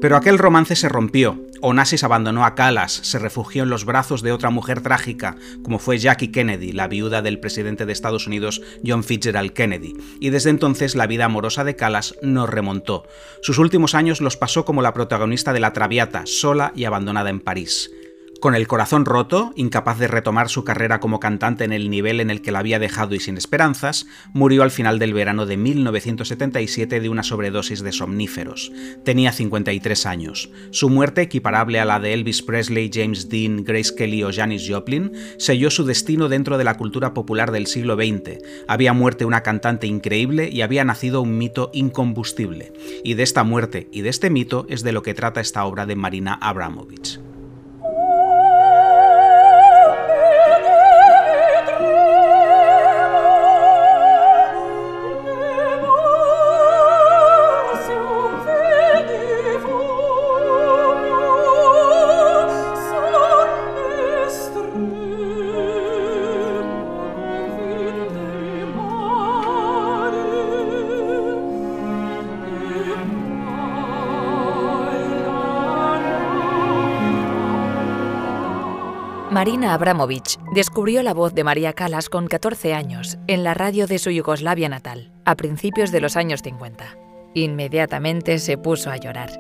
Pero 0.02 0.16
aquel 0.16 0.36
romance 0.36 0.74
se 0.74 0.88
rompió. 0.88 1.40
Onassis 1.60 2.02
abandonó 2.02 2.44
a 2.44 2.56
Calas, 2.56 2.90
se 2.92 3.20
refugió 3.20 3.62
en 3.62 3.70
los 3.70 3.84
brazos 3.84 4.20
de 4.20 4.32
otra 4.32 4.50
mujer 4.50 4.80
trágica, 4.80 5.36
como 5.62 5.78
fue 5.78 5.98
Jackie 5.98 6.32
Kennedy, 6.32 6.72
la 6.72 6.88
viuda 6.88 7.22
del 7.22 7.38
presidente 7.38 7.86
de 7.86 7.92
Estados 7.92 8.26
Unidos 8.26 8.62
John 8.84 9.04
Fitzgerald 9.04 9.52
Kennedy, 9.52 9.94
y 10.18 10.30
desde 10.30 10.50
entonces 10.50 10.96
la 10.96 11.06
vida 11.06 11.26
amorosa 11.26 11.62
de 11.62 11.76
Calas 11.76 12.16
no 12.20 12.48
remontó. 12.48 13.06
Sus 13.42 13.58
últimos 13.58 13.94
años 13.94 14.20
los 14.20 14.36
pasó 14.36 14.64
como 14.64 14.82
la 14.82 14.92
protagonista 14.92 15.52
de 15.52 15.60
La 15.60 15.72
Traviata, 15.72 16.22
sola 16.24 16.72
y 16.74 16.82
abandonada 16.82 17.30
en 17.30 17.38
París. 17.38 17.92
Con 18.42 18.56
el 18.56 18.66
corazón 18.66 19.04
roto, 19.04 19.52
incapaz 19.54 20.00
de 20.00 20.08
retomar 20.08 20.48
su 20.48 20.64
carrera 20.64 20.98
como 20.98 21.20
cantante 21.20 21.62
en 21.62 21.72
el 21.72 21.90
nivel 21.90 22.18
en 22.18 22.28
el 22.28 22.42
que 22.42 22.50
la 22.50 22.58
había 22.58 22.80
dejado 22.80 23.14
y 23.14 23.20
sin 23.20 23.36
esperanzas, 23.36 24.08
murió 24.32 24.64
al 24.64 24.72
final 24.72 24.98
del 24.98 25.14
verano 25.14 25.46
de 25.46 25.56
1977 25.56 26.98
de 26.98 27.08
una 27.08 27.22
sobredosis 27.22 27.84
de 27.84 27.92
somníferos. 27.92 28.72
Tenía 29.04 29.30
53 29.30 30.06
años. 30.06 30.50
Su 30.72 30.90
muerte, 30.90 31.22
equiparable 31.22 31.78
a 31.78 31.84
la 31.84 32.00
de 32.00 32.14
Elvis 32.14 32.42
Presley, 32.42 32.90
James 32.92 33.28
Dean, 33.28 33.62
Grace 33.62 33.94
Kelly 33.94 34.24
o 34.24 34.32
Janis 34.32 34.68
Joplin, 34.68 35.12
selló 35.38 35.70
su 35.70 35.84
destino 35.84 36.28
dentro 36.28 36.58
de 36.58 36.64
la 36.64 36.76
cultura 36.76 37.14
popular 37.14 37.52
del 37.52 37.68
siglo 37.68 37.94
XX. 37.94 38.40
Había 38.66 38.92
muerto 38.92 39.24
una 39.24 39.44
cantante 39.44 39.86
increíble 39.86 40.50
y 40.52 40.62
había 40.62 40.82
nacido 40.82 41.22
un 41.22 41.38
mito 41.38 41.70
incombustible. 41.72 42.72
Y 43.04 43.14
de 43.14 43.22
esta 43.22 43.44
muerte 43.44 43.86
y 43.92 44.00
de 44.00 44.08
este 44.08 44.30
mito 44.30 44.66
es 44.68 44.82
de 44.82 44.90
lo 44.90 45.04
que 45.04 45.14
trata 45.14 45.40
esta 45.40 45.64
obra 45.64 45.86
de 45.86 45.94
Marina 45.94 46.34
Abramovich. 46.42 47.20
Marina 79.42 79.74
Abramovich 79.74 80.38
descubrió 80.54 81.02
la 81.02 81.14
voz 81.14 81.34
de 81.34 81.42
María 81.42 81.72
Calas 81.72 82.08
con 82.08 82.28
14 82.28 82.74
años 82.74 83.18
en 83.26 83.42
la 83.42 83.54
radio 83.54 83.88
de 83.88 83.98
su 83.98 84.08
Yugoslavia 84.10 84.68
natal, 84.68 85.10
a 85.24 85.34
principios 85.34 85.90
de 85.90 86.00
los 86.00 86.16
años 86.16 86.42
50. 86.44 86.96
Inmediatamente 87.34 88.38
se 88.38 88.56
puso 88.56 88.88
a 88.92 88.98
llorar. 88.98 89.30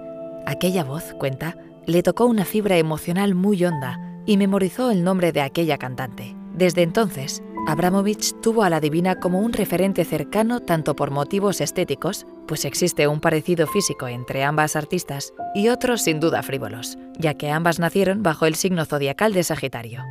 Aquella 0.44 0.82
voz, 0.82 1.14
cuenta, 1.20 1.56
le 1.86 2.02
tocó 2.02 2.26
una 2.26 2.44
fibra 2.44 2.78
emocional 2.78 3.36
muy 3.36 3.64
honda 3.64 4.00
y 4.26 4.38
memorizó 4.38 4.90
el 4.90 5.04
nombre 5.04 5.30
de 5.30 5.40
aquella 5.40 5.78
cantante. 5.78 6.34
Desde 6.52 6.82
entonces, 6.82 7.40
Abramovich 7.64 8.32
tuvo 8.40 8.64
a 8.64 8.70
la 8.70 8.80
divina 8.80 9.20
como 9.20 9.38
un 9.38 9.52
referente 9.52 10.04
cercano 10.04 10.60
tanto 10.60 10.96
por 10.96 11.12
motivos 11.12 11.60
estéticos, 11.60 12.26
pues 12.48 12.64
existe 12.64 13.06
un 13.06 13.20
parecido 13.20 13.68
físico 13.68 14.08
entre 14.08 14.42
ambas 14.42 14.74
artistas, 14.74 15.32
y 15.54 15.68
otros 15.68 16.02
sin 16.02 16.18
duda 16.18 16.42
frívolos, 16.42 16.98
ya 17.18 17.34
que 17.34 17.50
ambas 17.50 17.78
nacieron 17.78 18.24
bajo 18.24 18.46
el 18.46 18.56
signo 18.56 18.84
zodiacal 18.84 19.32
de 19.32 19.44
Sagitario. 19.44 20.02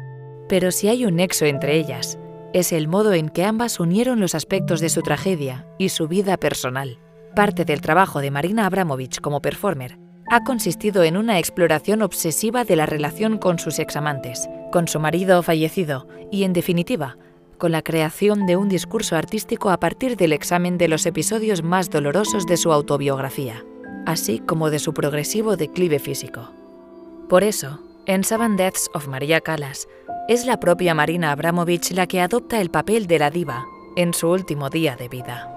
Pero 0.48 0.72
si 0.72 0.88
hay 0.88 1.06
un 1.06 1.18
nexo 1.18 1.46
entre 1.46 1.76
ellas, 1.76 2.18
es 2.54 2.72
el 2.72 2.88
modo 2.88 3.14
en 3.14 3.28
que 3.28 3.44
ambas 3.44 3.82
unieron 3.82 4.22
los 4.22 4.34
aspectos 4.34 4.80
de 4.80 4.90
su 4.90 5.02
tragedia 5.02 5.68
y 5.78 5.90
su 5.90 6.08
vida 6.08 6.38
personal. 6.38 7.00
Parte 7.36 7.66
del 7.66 7.82
trabajo 7.82 8.22
de 8.22 8.32
Marina 8.32 8.66
Abramovich 8.66 9.20
como 9.20 9.42
performer 9.42 9.98
ha 10.30 10.46
consistido 10.46 11.04
en 11.04 11.18
una 11.18 11.38
exploración 11.38 12.02
obsesiva 12.02 12.64
de 12.64 12.78
la 12.78 12.86
relación 12.86 13.38
con 13.38 13.60
sus 13.60 13.80
examantes, 13.80 14.48
con 14.72 14.88
su 14.88 15.02
marido 15.02 15.44
fallecido 15.44 16.08
y, 16.32 16.44
en 16.44 16.54
definitiva, 16.54 17.18
con 17.62 17.72
la 17.72 17.84
creación 17.84 18.48
de 18.48 18.58
un 18.58 18.70
discurso 18.70 19.16
artístico 19.16 19.70
a 19.70 19.80
partir 19.80 20.18
del 20.18 20.34
examen 20.34 20.80
de 20.80 20.88
los 20.88 21.06
episodios 21.06 21.62
más 21.62 21.92
dolorosos 21.92 22.48
de 22.48 22.58
su 22.58 22.74
autobiografía, 22.74 23.64
así 24.08 24.40
como 24.40 24.72
de 24.72 24.80
su 24.80 24.96
progresivo 24.96 25.58
declive 25.58 26.00
físico. 26.00 26.50
Por 27.30 27.44
eso, 27.44 27.80
en 28.08 28.24
Seven 28.24 28.58
Deaths 28.58 28.90
of 28.96 29.08
Maria 29.08 29.42
Callas, 29.42 29.88
es 30.28 30.48
la 30.48 30.60
propia 30.60 30.96
Marina 30.96 31.32
Abramovich 31.32 31.92
la 31.92 32.08
que 32.08 32.20
adopta 32.20 32.60
el 32.62 32.72
papel 32.72 33.06
de 33.06 33.20
la 33.20 33.30
diva 33.30 33.64
en 33.96 34.16
su 34.16 34.32
último 34.32 34.72
día 34.72 34.96
de 34.96 35.08
vida. 35.08 35.48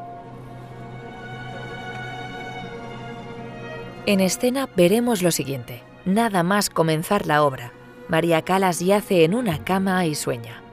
En 4.04 4.20
escena 4.20 4.68
veremos 4.76 5.22
lo 5.22 5.30
siguiente. 5.30 5.82
Nada 6.04 6.42
más 6.42 6.68
comenzar 6.68 7.26
la 7.26 7.42
obra, 7.42 7.72
María 8.08 8.42
Calas 8.42 8.80
yace 8.80 9.24
en 9.24 9.34
una 9.34 9.64
cama 9.64 10.04
y 10.04 10.14
sueña. 10.14 10.63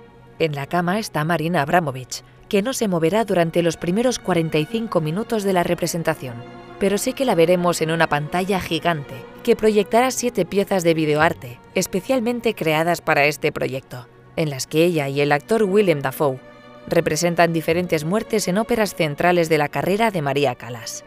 En 0.42 0.56
la 0.56 0.66
cama 0.66 0.98
está 0.98 1.24
Marina 1.24 1.62
Abramovich, 1.62 2.24
que 2.50 2.64
no 2.64 2.74
se 2.74 2.88
moverá 2.88 3.26
durante 3.26 3.62
los 3.62 3.78
primeros 3.78 4.18
45 4.18 5.00
minutos 5.00 5.44
de 5.44 5.54
la 5.54 5.62
representación, 5.62 6.34
pero 6.80 6.98
sí 6.98 7.14
que 7.14 7.26
la 7.26 7.36
veremos 7.36 7.80
en 7.80 7.92
una 7.92 8.08
pantalla 8.08 8.60
gigante 8.60 9.14
que 9.44 9.56
proyectará 9.56 10.10
siete 10.10 10.44
piezas 10.44 10.84
de 10.84 10.96
videoarte, 10.96 11.60
especialmente 11.76 12.56
creadas 12.56 13.02
para 13.02 13.26
este 13.26 13.52
proyecto, 13.52 14.08
en 14.36 14.50
las 14.50 14.66
que 14.66 14.84
ella 14.84 15.08
y 15.10 15.22
el 15.22 15.32
actor 15.32 15.62
Willem 15.62 16.02
Dafoe 16.02 16.40
representan 16.88 17.54
diferentes 17.54 18.04
muertes 18.04 18.48
en 18.48 18.58
óperas 18.58 18.96
centrales 18.96 19.48
de 19.48 19.60
la 19.60 19.70
carrera 19.70 20.10
de 20.10 20.24
María 20.24 20.56
Calas. 20.56 21.06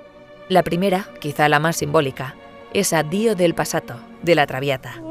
La 0.48 0.62
primera, 0.62 1.08
quizá 1.18 1.48
la 1.48 1.58
más 1.58 1.74
simbólica, 1.74 2.36
es 2.72 2.92
Addio 2.92 3.34
del 3.34 3.56
Pasato, 3.56 3.96
de 4.22 4.36
la 4.36 4.46
Traviata. 4.46 5.02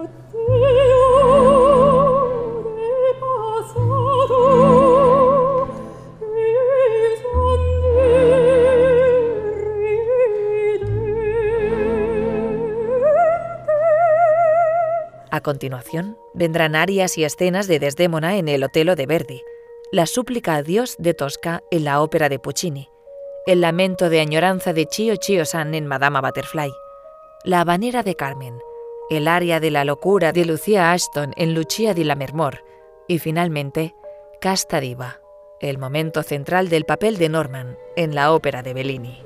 Continuación, 15.43 16.17
vendrán 16.33 16.75
arias 16.75 17.17
y 17.17 17.23
escenas 17.23 17.67
de 17.67 17.77
Desdémona 17.79 18.37
en 18.37 18.47
el 18.47 18.63
Otelo 18.63 18.95
de 18.95 19.05
Verdi, 19.05 19.43
la 19.91 20.07
súplica 20.07 20.55
a 20.55 20.63
Dios 20.63 20.95
de 20.97 21.13
Tosca 21.13 21.61
en 21.69 21.83
la 21.83 22.01
ópera 22.01 22.29
de 22.29 22.39
Puccini, 22.39 22.89
el 23.45 23.61
lamento 23.61 24.09
de 24.09 24.21
añoranza 24.21 24.73
de 24.73 24.87
Chio 24.87 25.15
Chio 25.17 25.45
San 25.45 25.75
en 25.75 25.85
Madama 25.85 26.21
Butterfly, 26.21 26.71
la 27.43 27.61
habanera 27.61 28.01
de 28.01 28.15
Carmen, 28.15 28.57
el 29.09 29.27
aria 29.27 29.59
de 29.59 29.69
la 29.69 29.85
locura 29.85 30.31
de 30.31 30.45
Lucía 30.45 30.91
Ashton 30.91 31.33
en 31.37 31.53
Lucia 31.53 31.93
di 31.93 32.03
Lammermoor 32.03 32.63
y 33.07 33.19
finalmente 33.19 33.93
Casta 34.41 34.79
Diva, 34.79 35.21
el 35.59 35.77
momento 35.77 36.23
central 36.23 36.69
del 36.69 36.85
papel 36.85 37.17
de 37.17 37.29
Norman 37.29 37.77
en 37.95 38.15
la 38.15 38.33
ópera 38.33 38.63
de 38.63 38.73
Bellini. 38.73 39.21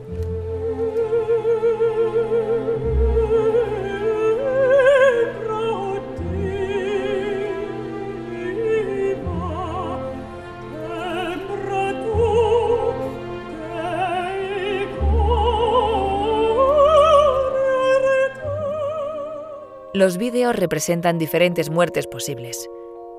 Los 19.98 20.20
vídeos 20.20 20.56
representan 20.56 21.18
diferentes 21.18 21.72
muertes 21.72 22.06
posibles. 22.06 22.70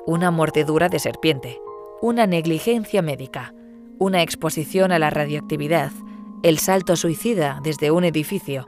Una 0.07 0.31
mordedura 0.31 0.89
de 0.89 1.01
serpiente, 1.01 1.61
una 2.01 2.29
negligencia 2.29 3.03
médica, 3.03 3.53
una 3.99 4.23
exposición 4.23 4.93
a 4.93 5.01
la 5.01 5.11
radioactividad, 5.11 5.91
el 6.45 6.61
salto 6.61 6.95
suicida 6.95 7.59
desde 7.65 7.91
un 7.91 8.05
edificio 8.05 8.65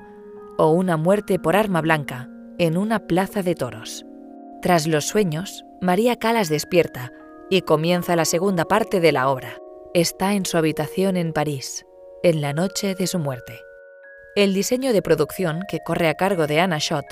o 0.58 0.72
una 0.72 0.96
muerte 0.96 1.38
por 1.38 1.54
arma 1.54 1.80
blanca 1.82 2.28
en 2.58 2.76
una 2.76 3.06
plaza 3.06 3.44
de 3.44 3.54
toros. 3.54 4.04
Tras 4.60 4.88
los 4.88 5.06
sueños, 5.06 5.64
María 5.80 6.16
Calas 6.16 6.48
despierta 6.48 7.12
y 7.48 7.60
comienza 7.60 8.16
la 8.16 8.24
segunda 8.24 8.64
parte 8.64 8.98
de 8.98 9.12
la 9.12 9.28
obra. 9.28 9.56
Está 9.94 10.34
en 10.34 10.46
su 10.46 10.56
habitación 10.56 11.16
en 11.16 11.32
París, 11.32 11.86
en 12.24 12.40
la 12.40 12.54
noche 12.54 12.96
de 12.96 13.06
su 13.06 13.20
muerte. 13.20 13.60
El 14.34 14.52
diseño 14.52 14.92
de 14.92 15.00
producción, 15.00 15.60
que 15.68 15.78
corre 15.78 16.08
a 16.08 16.14
cargo 16.14 16.48
de 16.48 16.58
Anna 16.58 16.80
Schott, 16.80 17.06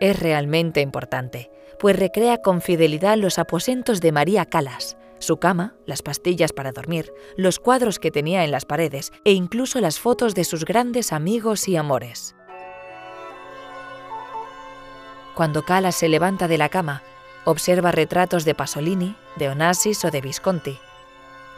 es 0.00 0.18
realmente 0.18 0.80
importante, 0.80 1.50
pues 1.78 1.98
recrea 1.98 2.38
con 2.38 2.60
fidelidad 2.60 3.16
los 3.16 3.38
aposentos 3.38 4.00
de 4.00 4.12
María 4.12 4.46
Calas, 4.46 4.96
su 5.18 5.36
cama, 5.36 5.74
las 5.86 6.02
pastillas 6.02 6.52
para 6.52 6.72
dormir, 6.72 7.12
los 7.36 7.58
cuadros 7.58 7.98
que 7.98 8.10
tenía 8.10 8.44
en 8.44 8.50
las 8.50 8.64
paredes 8.64 9.12
e 9.24 9.32
incluso 9.32 9.80
las 9.80 10.00
fotos 10.00 10.34
de 10.34 10.44
sus 10.44 10.64
grandes 10.64 11.12
amigos 11.12 11.68
y 11.68 11.76
amores. 11.76 12.34
Cuando 15.34 15.62
Calas 15.62 15.94
se 15.94 16.08
levanta 16.08 16.48
de 16.48 16.58
la 16.58 16.68
cama, 16.68 17.02
observa 17.44 17.92
retratos 17.92 18.44
de 18.44 18.54
Pasolini, 18.54 19.14
de 19.36 19.48
Onassis 19.48 20.04
o 20.04 20.10
de 20.10 20.20
Visconti. 20.20 20.78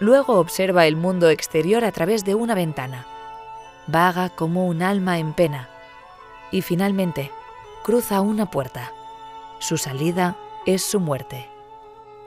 Luego 0.01 0.39
observa 0.39 0.87
el 0.87 0.97
mundo 0.97 1.31
exterior 1.31 1.85
a 1.85 1.93
través 1.93 2.25
de 2.25 2.35
una 2.35 2.55
ventana. 2.55 3.07
Vaga 3.87 4.31
como 4.31 4.67
un 4.67 4.83
alma 4.83 5.19
en 5.19 5.33
pena. 5.33 5.69
Y 6.51 6.63
finalmente, 6.63 7.31
cruza 7.83 8.21
una 8.21 8.51
puerta. 8.51 8.93
Su 9.59 9.77
salida 9.77 10.37
es 10.67 10.83
su 10.83 11.01
muerte. 11.01 11.49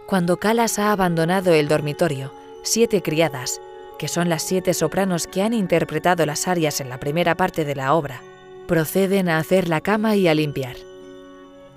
Cuando 0.05 0.37
Calas 0.37 0.77
ha 0.79 0.91
abandonado 0.91 1.53
el 1.53 1.67
dormitorio, 1.67 2.31
siete 2.63 3.01
criadas, 3.01 3.61
que 3.97 4.07
son 4.07 4.29
las 4.29 4.43
siete 4.43 4.73
sopranos 4.73 5.27
que 5.27 5.41
han 5.41 5.53
interpretado 5.53 6.25
las 6.25 6.47
arias 6.47 6.81
en 6.81 6.89
la 6.89 6.99
primera 6.99 7.35
parte 7.35 7.63
de 7.63 7.75
la 7.75 7.93
obra, 7.93 8.21
proceden 8.67 9.29
a 9.29 9.37
hacer 9.37 9.69
la 9.69 9.81
cama 9.81 10.15
y 10.15 10.27
a 10.27 10.33
limpiar. 10.33 10.75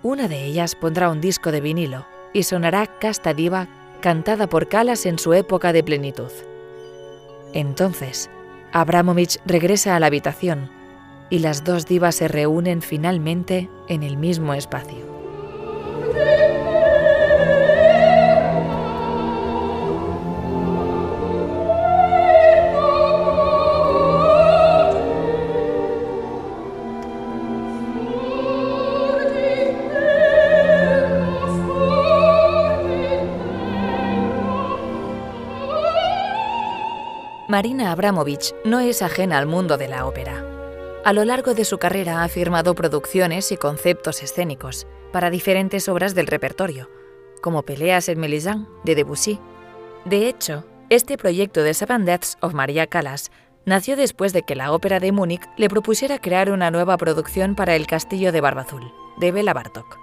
Una 0.03 0.29
de 0.29 0.45
ellas 0.45 0.75
pondrá 0.75 1.11
un 1.11 1.21
disco 1.21 1.53
de 1.53 1.61
vinilo 1.61 2.07
y 2.33 2.43
sonará 2.43 2.87
Casta 2.99 3.33
Diva 3.33 3.69
cantada 4.01 4.49
por 4.49 4.69
Calas 4.69 5.07
en 5.07 5.19
su 5.19 5.35
época 5.35 5.73
de 5.73 5.83
plenitud. 5.83 6.31
Entonces, 7.53 8.29
Abramovich 8.73 9.39
regresa 9.47 9.97
a 9.97 10.01
la 10.01 10.07
habitación 10.07 10.78
y 11.31 11.41
las 11.41 11.65
dos 11.65 11.87
divas 11.87 12.17
se 12.17 12.29
reúnen 12.29 12.83
finalmente 12.83 13.69
en 13.89 14.03
el 14.03 14.17
mismo 14.17 14.55
espacio. 14.55 15.19
Marina 37.49 37.93
Abramovich 37.93 38.55
no 38.67 38.79
es 38.79 39.01
ajena 39.01 39.39
al 39.39 39.47
mundo 39.47 39.79
de 39.79 39.89
la 39.89 40.07
ópera. 40.07 40.48
A 41.09 41.15
lo 41.15 41.25
largo 41.25 41.55
de 41.55 41.65
su 41.65 41.79
carrera 41.79 42.23
ha 42.23 42.29
firmado 42.29 42.75
producciones 42.75 43.51
y 43.51 43.57
conceptos 43.57 44.23
escénicos 44.23 44.87
para 45.11 45.31
diferentes 45.31 45.89
obras 45.89 46.15
del 46.15 46.27
repertorio, 46.27 46.91
como 47.41 47.63
Peleas 47.63 48.11
en 48.11 48.21
Mélisande 48.21 48.69
de 48.85 48.95
Debussy. 48.95 49.41
De 50.05 50.29
hecho, 50.29 50.67
este 50.91 51.17
proyecto 51.17 51.63
de 51.63 51.73
Seven 51.73 52.05
Deaths 52.05 52.37
of 52.43 52.53
Maria 52.53 52.89
Callas 52.89 53.31
nació 53.65 53.97
después 53.97 54.35
de 54.35 54.43
que 54.43 54.55
la 54.55 54.71
Ópera 54.71 55.01
de 55.01 55.11
Múnich 55.11 55.49
le 55.57 55.71
propusiera 55.71 56.19
crear 56.19 56.51
una 56.51 56.71
nueva 56.71 56.99
producción 56.99 57.55
para 57.55 57.75
El 57.75 57.87
Castillo 57.87 58.31
de 58.31 58.43
Barba 58.43 58.61
Azul, 58.61 58.93
de 59.17 59.33
Bela 59.33 59.55
Bartok. 59.55 59.97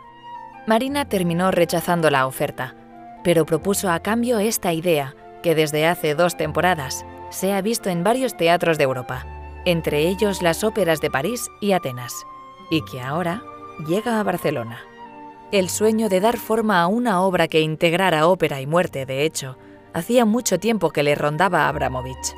Marina 0.66 1.08
terminó 1.08 1.52
rechazando 1.52 2.10
la 2.10 2.26
oferta, 2.26 2.76
pero 3.24 3.46
propuso 3.46 3.92
a 3.92 4.00
cambio 4.00 4.40
esta 4.40 4.74
idea, 4.74 5.14
que 5.44 5.54
desde 5.54 5.86
hace 5.86 6.16
dos 6.16 6.36
temporadas 6.36 7.06
se 7.30 7.54
ha 7.54 7.62
visto 7.62 7.92
en 7.92 8.04
varios 8.04 8.36
teatros 8.36 8.80
de 8.80 8.86
Europa, 8.86 9.35
entre 9.66 10.08
ellos 10.08 10.42
las 10.42 10.64
óperas 10.64 11.02
de 11.02 11.12
París 11.12 11.50
y 11.60 11.74
Atenas, 11.74 12.26
y 12.70 12.82
que 12.84 13.02
ahora 13.02 13.44
llega 13.88 14.20
a 14.20 14.24
Barcelona. 14.24 14.80
El 15.52 15.70
sueño 15.70 16.10
de 16.10 16.20
dar 16.20 16.38
forma 16.38 16.82
a 16.82 16.88
una 16.88 17.22
obra 17.22 17.48
que 17.48 17.62
integrara 17.62 18.28
ópera 18.28 18.62
y 18.62 18.68
muerte, 18.68 19.06
de 19.06 19.24
hecho, 19.24 19.58
hacía 19.94 20.26
mucho 20.26 20.60
tiempo 20.60 20.92
que 20.92 21.04
le 21.04 21.16
rondaba 21.16 21.66
a 21.66 21.70
Abramovich. 21.70 22.36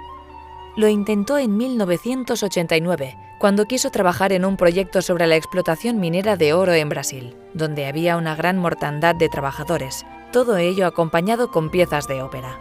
Lo 0.75 0.87
intentó 0.87 1.37
en 1.37 1.57
1989, 1.57 3.17
cuando 3.39 3.65
quiso 3.65 3.89
trabajar 3.91 4.31
en 4.33 4.45
un 4.45 4.57
proyecto 4.57 5.01
sobre 5.01 5.27
la 5.27 5.35
explotación 5.35 5.99
minera 5.99 6.37
de 6.37 6.53
oro 6.53 6.73
en 6.73 6.89
Brasil, 6.89 7.35
donde 7.53 7.87
había 7.87 8.17
una 8.17 8.35
gran 8.35 8.57
mortandad 8.57 9.15
de 9.15 9.29
trabajadores, 9.29 10.05
todo 10.31 10.57
ello 10.57 10.85
acompañado 10.85 11.51
con 11.51 11.69
piezas 11.69 12.07
de 12.07 12.21
ópera. 12.21 12.59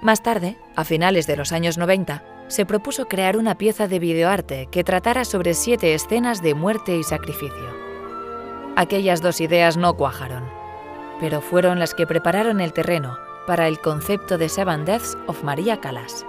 Más 0.00 0.22
tarde, 0.22 0.56
a 0.76 0.84
finales 0.84 1.26
de 1.26 1.36
los 1.36 1.52
años 1.52 1.78
90, 1.78 2.22
se 2.48 2.66
propuso 2.66 3.06
crear 3.06 3.36
una 3.36 3.56
pieza 3.56 3.88
de 3.88 3.98
videoarte 3.98 4.68
que 4.70 4.84
tratara 4.84 5.24
sobre 5.24 5.54
siete 5.54 5.94
escenas 5.94 6.42
de 6.42 6.54
muerte 6.54 6.96
y 6.96 7.02
sacrificio. 7.02 7.74
Aquellas 8.76 9.22
dos 9.22 9.40
ideas 9.40 9.76
no 9.76 9.94
cuajaron, 9.94 10.44
pero 11.20 11.40
fueron 11.40 11.78
las 11.78 11.94
que 11.94 12.06
prepararon 12.06 12.60
el 12.60 12.72
terreno 12.72 13.18
para 13.46 13.68
el 13.68 13.80
concepto 13.80 14.38
de 14.38 14.48
Seven 14.48 14.84
Deaths 14.84 15.16
of 15.26 15.42
Maria 15.42 15.80
Callas. 15.80 16.26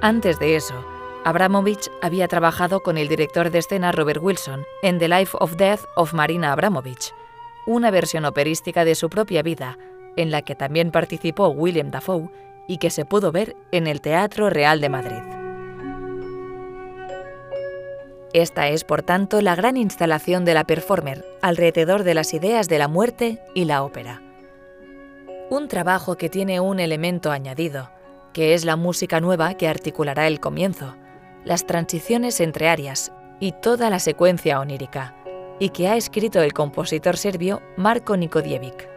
Antes 0.00 0.38
de 0.38 0.56
eso, 0.56 0.84
Abramovich 1.24 1.90
había 2.00 2.28
trabajado 2.28 2.80
con 2.80 2.96
el 2.96 3.08
director 3.08 3.50
de 3.50 3.58
escena 3.58 3.92
Robert 3.92 4.22
Wilson 4.22 4.64
en 4.82 4.98
The 4.98 5.08
Life 5.08 5.36
of 5.40 5.56
Death 5.56 5.84
of 5.96 6.14
Marina 6.14 6.52
Abramovich, 6.52 7.12
una 7.66 7.90
versión 7.90 8.24
operística 8.24 8.84
de 8.84 8.94
su 8.94 9.10
propia 9.10 9.42
vida, 9.42 9.76
en 10.16 10.30
la 10.30 10.42
que 10.42 10.54
también 10.54 10.90
participó 10.90 11.48
William 11.48 11.90
Dafoe 11.90 12.30
y 12.66 12.78
que 12.78 12.90
se 12.90 13.04
pudo 13.04 13.32
ver 13.32 13.56
en 13.72 13.86
el 13.86 14.00
Teatro 14.00 14.48
Real 14.48 14.80
de 14.80 14.88
Madrid. 14.88 15.29
Esta 18.32 18.68
es, 18.68 18.84
por 18.84 19.02
tanto, 19.02 19.40
la 19.40 19.56
gran 19.56 19.76
instalación 19.76 20.44
de 20.44 20.54
la 20.54 20.64
performer 20.64 21.24
alrededor 21.42 22.04
de 22.04 22.14
las 22.14 22.32
ideas 22.32 22.68
de 22.68 22.78
la 22.78 22.86
muerte 22.86 23.40
y 23.54 23.64
la 23.64 23.82
ópera. 23.82 24.22
Un 25.50 25.66
trabajo 25.66 26.16
que 26.16 26.28
tiene 26.28 26.60
un 26.60 26.78
elemento 26.78 27.32
añadido, 27.32 27.90
que 28.32 28.54
es 28.54 28.64
la 28.64 28.76
música 28.76 29.20
nueva 29.20 29.54
que 29.54 29.66
articulará 29.66 30.28
el 30.28 30.38
comienzo, 30.38 30.94
las 31.44 31.66
transiciones 31.66 32.40
entre 32.40 32.68
áreas 32.68 33.10
y 33.40 33.50
toda 33.52 33.90
la 33.90 33.98
secuencia 33.98 34.60
onírica, 34.60 35.16
y 35.58 35.70
que 35.70 35.88
ha 35.88 35.96
escrito 35.96 36.40
el 36.40 36.52
compositor 36.52 37.16
serbio 37.16 37.60
Marko 37.76 38.16
Nikodjevic. 38.16 38.88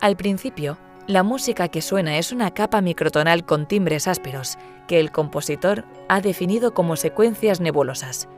Al 0.00 0.16
principio, 0.16 0.78
la 1.06 1.22
música 1.22 1.68
que 1.68 1.80
suena 1.80 2.18
es 2.18 2.32
una 2.32 2.52
capa 2.52 2.80
microtonal 2.80 3.46
con 3.46 3.66
timbres 3.66 4.08
ásperos 4.08 4.58
que 4.88 4.98
el 4.98 5.12
compositor 5.12 5.84
ha 6.08 6.20
definido 6.20 6.74
como 6.74 6.96
secuencias 6.96 7.60
nebulosas, 7.60 8.28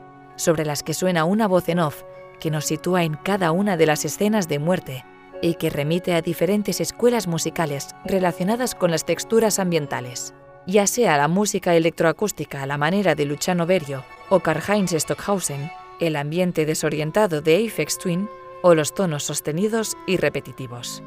sobre 0.41 0.65
las 0.65 0.83
que 0.83 0.93
suena 0.93 1.23
una 1.23 1.47
voz 1.47 1.69
en 1.69 1.79
off 1.79 2.03
que 2.39 2.51
nos 2.51 2.65
sitúa 2.65 3.03
en 3.03 3.13
cada 3.13 3.51
una 3.51 3.77
de 3.77 3.85
las 3.85 4.03
escenas 4.03 4.47
de 4.47 4.59
muerte 4.59 5.05
y 5.41 5.55
que 5.55 5.69
remite 5.69 6.13
a 6.13 6.21
diferentes 6.21 6.81
escuelas 6.81 7.27
musicales 7.27 7.95
relacionadas 8.03 8.75
con 8.75 8.91
las 8.91 9.05
texturas 9.05 9.59
ambientales, 9.59 10.33
ya 10.67 10.87
sea 10.87 11.17
la 11.17 11.27
música 11.27 11.75
electroacústica 11.75 12.63
a 12.63 12.65
la 12.65 12.77
manera 12.77 13.15
de 13.15 13.25
Luciano 13.25 13.65
Berio 13.65 14.03
o 14.29 14.39
Karl-Heinz 14.39 14.91
Stockhausen, 14.91 15.71
el 15.99 16.15
ambiente 16.15 16.65
desorientado 16.65 17.41
de 17.41 17.67
Aphex 17.67 17.97
Twin 17.99 18.27
o 18.63 18.75
los 18.75 18.93
tonos 18.93 19.23
sostenidos 19.23 19.95
y 20.07 20.17
repetitivos. 20.17 21.03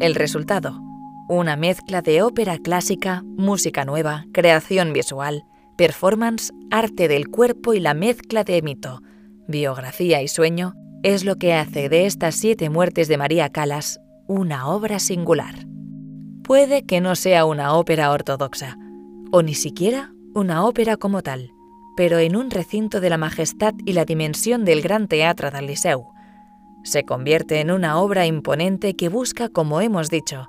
El 0.00 0.14
resultado, 0.14 0.80
una 1.28 1.56
mezcla 1.56 2.02
de 2.02 2.22
ópera 2.22 2.58
clásica, 2.58 3.22
música 3.24 3.84
nueva, 3.84 4.26
creación 4.32 4.92
visual, 4.92 5.44
performance, 5.82 6.52
arte 6.70 7.08
del 7.08 7.26
cuerpo 7.26 7.74
y 7.74 7.80
la 7.80 7.92
mezcla 7.92 8.44
de 8.44 8.62
mito, 8.62 9.02
biografía 9.48 10.22
y 10.22 10.28
sueño 10.28 10.74
es 11.02 11.24
lo 11.24 11.34
que 11.38 11.54
hace 11.54 11.88
de 11.88 12.06
estas 12.06 12.36
siete 12.36 12.70
muertes 12.70 13.08
de 13.08 13.16
María 13.16 13.48
Calas 13.48 13.98
una 14.28 14.68
obra 14.68 15.00
singular. 15.00 15.66
Puede 16.44 16.86
que 16.86 17.00
no 17.00 17.16
sea 17.16 17.46
una 17.46 17.74
ópera 17.74 18.12
ortodoxa, 18.12 18.78
o 19.32 19.42
ni 19.42 19.54
siquiera 19.54 20.12
una 20.34 20.64
ópera 20.64 20.96
como 20.96 21.20
tal, 21.20 21.50
pero 21.96 22.20
en 22.20 22.36
un 22.36 22.52
recinto 22.52 23.00
de 23.00 23.10
la 23.10 23.18
majestad 23.18 23.74
y 23.84 23.94
la 23.94 24.04
dimensión 24.04 24.64
del 24.64 24.82
Gran 24.82 25.08
Teatro 25.08 25.50
del 25.50 25.66
Liceu. 25.66 26.04
Se 26.84 27.02
convierte 27.02 27.58
en 27.58 27.72
una 27.72 27.98
obra 27.98 28.24
imponente 28.24 28.94
que 28.94 29.08
busca, 29.08 29.48
como 29.48 29.80
hemos 29.80 30.10
dicho, 30.10 30.46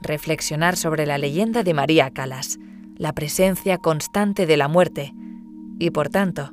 reflexionar 0.00 0.78
sobre 0.78 1.04
la 1.04 1.18
leyenda 1.18 1.64
de 1.64 1.74
María 1.74 2.08
Calas, 2.08 2.58
la 3.00 3.14
presencia 3.14 3.78
constante 3.78 4.44
de 4.44 4.58
la 4.58 4.68
muerte, 4.68 5.14
y 5.78 5.88
por 5.88 6.10
tanto, 6.10 6.52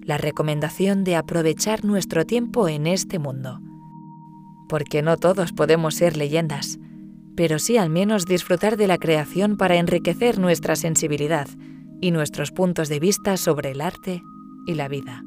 la 0.00 0.16
recomendación 0.16 1.04
de 1.04 1.16
aprovechar 1.16 1.84
nuestro 1.84 2.24
tiempo 2.24 2.66
en 2.66 2.86
este 2.86 3.18
mundo. 3.18 3.60
Porque 4.70 5.02
no 5.02 5.18
todos 5.18 5.52
podemos 5.52 5.94
ser 5.94 6.16
leyendas, 6.16 6.78
pero 7.36 7.58
sí 7.58 7.76
al 7.76 7.90
menos 7.90 8.24
disfrutar 8.24 8.78
de 8.78 8.86
la 8.86 8.96
creación 8.96 9.58
para 9.58 9.76
enriquecer 9.76 10.38
nuestra 10.38 10.76
sensibilidad 10.76 11.46
y 12.00 12.10
nuestros 12.10 12.52
puntos 12.52 12.88
de 12.88 12.98
vista 12.98 13.36
sobre 13.36 13.72
el 13.72 13.82
arte 13.82 14.22
y 14.66 14.76
la 14.76 14.88
vida. 14.88 15.22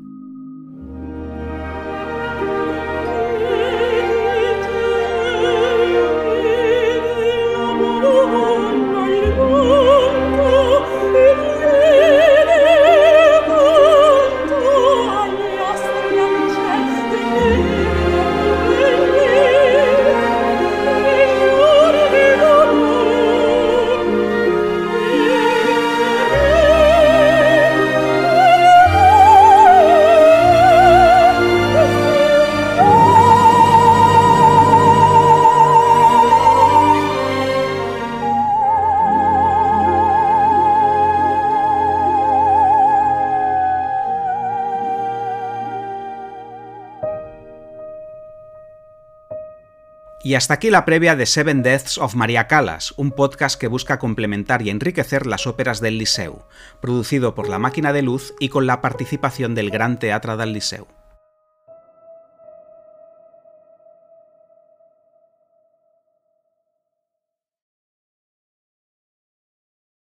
Y 50.29 50.35
hasta 50.35 50.53
aquí 50.53 50.69
la 50.69 50.85
previa 50.85 51.15
de 51.15 51.25
Seven 51.25 51.63
Deaths 51.63 51.97
of 51.97 52.13
Maria 52.13 52.45
Callas, 52.45 52.93
un 52.97 53.09
podcast 53.09 53.59
que 53.59 53.65
busca 53.65 53.97
complementar 53.97 54.61
y 54.61 54.69
enriquecer 54.69 55.25
las 55.25 55.47
óperas 55.47 55.81
del 55.81 55.97
Liceu, 55.97 56.43
producido 56.79 57.33
por 57.33 57.49
La 57.49 57.57
Máquina 57.57 57.93
de 57.93 58.03
Luz 58.03 58.35
y 58.39 58.49
con 58.49 58.67
la 58.67 58.79
participación 58.79 59.55
del 59.55 59.71
Gran 59.71 59.97
Teatro 59.97 60.37
del 60.37 60.53
Liceu. 60.53 60.85